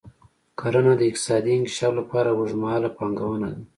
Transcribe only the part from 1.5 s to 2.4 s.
انکشاف لپاره